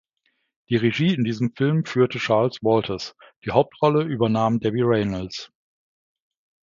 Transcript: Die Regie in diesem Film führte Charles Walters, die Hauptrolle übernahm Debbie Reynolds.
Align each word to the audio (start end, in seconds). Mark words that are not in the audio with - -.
Die 0.69 0.77
Regie 0.77 1.13
in 1.13 1.23
diesem 1.23 1.53
Film 1.55 1.85
führte 1.85 2.17
Charles 2.17 2.63
Walters, 2.63 3.15
die 3.45 3.51
Hauptrolle 3.51 4.01
übernahm 4.03 4.59
Debbie 4.59 4.81
Reynolds. 4.81 5.51